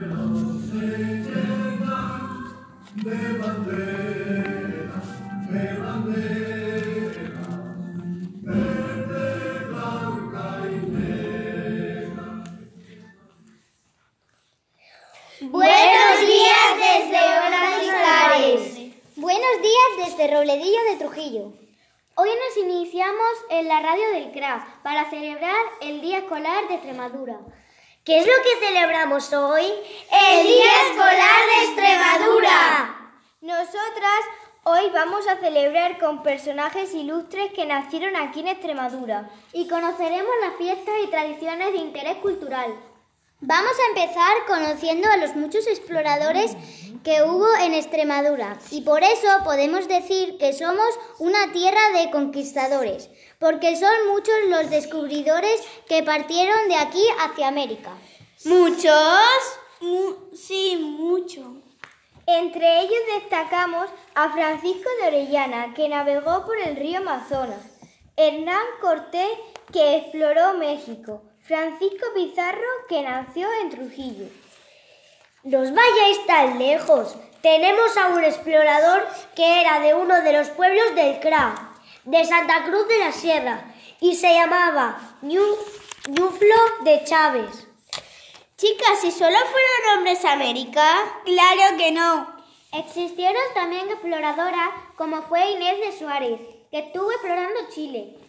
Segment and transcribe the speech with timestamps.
[0.00, 0.60] Buenos
[16.20, 17.18] días desde.
[19.16, 21.52] Buenos días desde Robledillo de Trujillo.
[22.14, 27.40] Hoy nos iniciamos en la radio del CRAF para celebrar el Día Escolar de Extremadura.
[28.08, 29.64] ¿Qué es lo que celebramos hoy?
[29.64, 33.12] El Día Escolar de Extremadura.
[33.42, 34.20] Nosotras
[34.64, 40.56] hoy vamos a celebrar con personajes ilustres que nacieron aquí en Extremadura y conoceremos las
[40.56, 42.74] fiestas y tradiciones de interés cultural.
[43.40, 46.56] Vamos a empezar conociendo a los muchos exploradores
[47.04, 50.88] que hubo en Extremadura y por eso podemos decir que somos
[51.20, 57.92] una tierra de conquistadores, porque son muchos los descubridores que partieron de aquí hacia América.
[58.44, 58.92] ¿Muchos?
[60.34, 61.62] sí, mucho.
[62.26, 67.62] Entre ellos destacamos a Francisco de Orellana, que navegó por el río Amazonas,
[68.16, 69.30] Hernán Cortés,
[69.72, 74.26] que exploró México, Francisco Pizarro, que nació en Trujillo.
[75.44, 77.16] No vayáis tan lejos.
[77.40, 81.72] Tenemos a un explorador que era de uno de los pueblos del CRA,
[82.04, 87.66] de Santa Cruz de la Sierra, y se llamaba Ñuflo de Chávez.
[88.58, 90.86] Chicas, ¿y solo fueron hombres a América?
[91.24, 92.36] Claro que no.
[92.74, 96.40] Existieron también exploradoras como fue Inés de Suárez,
[96.70, 98.27] que estuvo explorando Chile.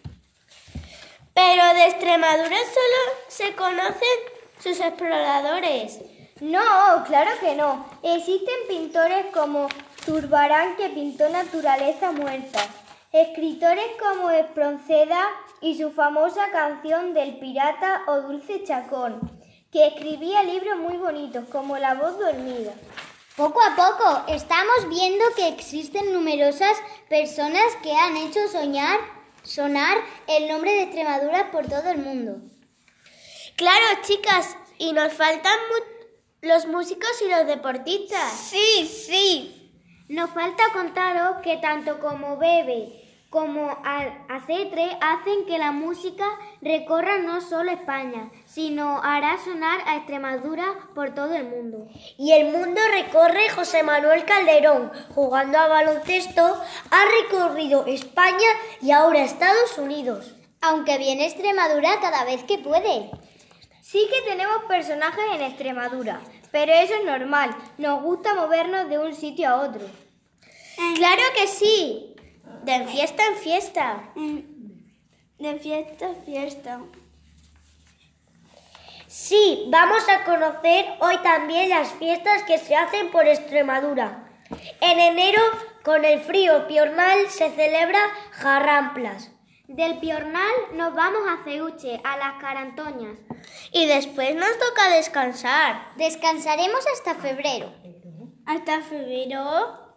[1.41, 4.19] Pero de Extremadura solo se conocen
[4.61, 5.99] sus exploradores.
[6.41, 7.85] No, claro que no.
[8.03, 9.69] Existen pintores como
[10.03, 12.59] Zurbarán que pintó naturaleza muerta,
[13.13, 15.29] escritores como Espronceda
[15.61, 19.21] y su famosa canción del pirata o Dulce Chacón,
[19.71, 22.73] que escribía libros muy bonitos como La voz dormida.
[23.37, 30.47] Poco a poco estamos viendo que existen numerosas personas que han hecho soñar sonar el
[30.47, 32.41] nombre de Extremadura por todo el mundo.
[33.55, 35.57] Claro, chicas, y nos faltan
[36.41, 38.31] los músicos y los deportistas.
[38.31, 39.71] Sí, sí.
[40.07, 43.77] Nos falta contaros que tanto como Bebe como
[44.27, 46.25] Acetre hacen que la música
[46.61, 51.87] recorra no solo España, sino hará sonar a Extremadura por todo el mundo.
[52.17, 58.49] Y el mundo recorre José Manuel Calderón, jugando a baloncesto, ha recorrido España
[58.81, 60.35] y ahora Estados Unidos.
[60.61, 63.11] Aunque viene Extremadura cada vez que puede.
[63.81, 66.19] Sí que tenemos personajes en Extremadura,
[66.51, 69.81] pero eso es normal, nos gusta movernos de un sitio a otro.
[70.95, 72.15] Claro que sí,
[72.63, 74.03] de fiesta en fiesta.
[75.37, 76.79] De fiesta en fiesta.
[79.07, 84.29] Sí, vamos a conocer hoy también las fiestas que se hacen por Extremadura.
[84.81, 85.41] En enero,
[85.83, 87.99] con el frío piornal, se celebra
[88.31, 89.31] Jarramplas.
[89.67, 93.19] Del Piornal nos vamos a Ceuche, a las Carantoñas.
[93.71, 95.89] Y después nos toca descansar.
[95.95, 97.71] Descansaremos hasta febrero.
[98.47, 99.88] ¿Hasta febrero?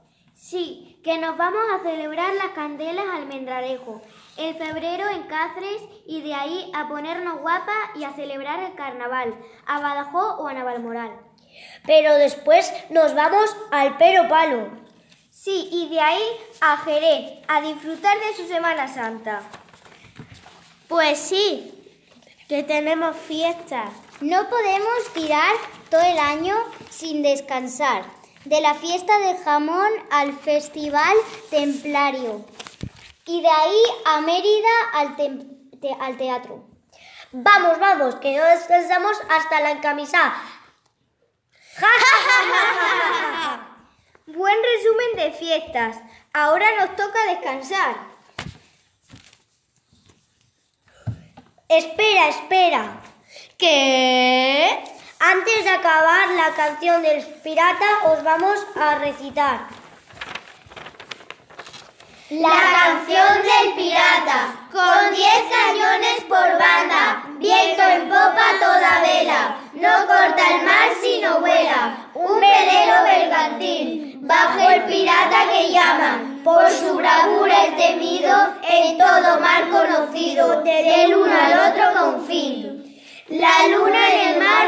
[0.42, 4.02] Sí, que nos vamos a celebrar las candelas almendralejo.
[4.36, 9.36] En febrero en Cáceres y de ahí a ponernos guapas y a celebrar el carnaval,
[9.66, 11.12] a Badajoz o a Navalmoral.
[11.86, 14.68] Pero después nos vamos al Pero Palo.
[15.30, 16.24] Sí, y de ahí
[16.60, 19.42] a Jerez, a disfrutar de su Semana Santa.
[20.88, 21.72] Pues sí,
[22.48, 23.90] que tenemos fiestas.
[24.20, 25.54] No podemos tirar
[25.88, 26.56] todo el año
[26.90, 28.21] sin descansar.
[28.44, 31.16] De la fiesta del jamón al festival
[31.50, 32.44] templario.
[33.24, 36.64] Y de ahí a Mérida al, te al teatro.
[37.32, 40.34] Vamos, vamos, que no descansamos hasta la encamisada.
[44.26, 45.96] Buen resumen de fiestas.
[46.32, 47.96] Ahora nos toca descansar.
[51.68, 53.00] Espera, espera.
[53.56, 54.21] ¿Qué?
[55.42, 59.62] Antes de acabar la canción del pirata, os vamos a recitar.
[62.30, 70.06] La canción del pirata, con diez cañones por banda, viento en popa toda vela, no
[70.06, 76.94] corta el mar sino vuela, un velero bergantín, bajo el pirata que llaman, por su
[76.94, 82.72] bravura el temido, en todo mar conocido, del uno al otro confín.
[83.32, 84.61] La luna en el mar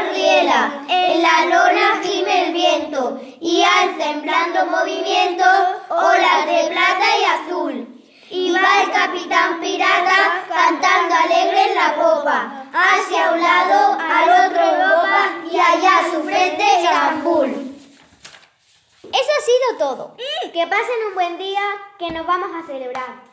[4.65, 5.47] los movimientos,
[5.89, 7.87] olas de plata y azul.
[8.29, 14.63] Y va el capitán pirata cantando alegre en la popa, hacia un lado, al otro
[14.63, 17.49] Europa y allá a su frente Estambul.
[19.03, 20.17] Eso ha sido todo.
[20.51, 21.61] Que pasen un buen día,
[21.99, 23.23] que nos vamos a celebrar.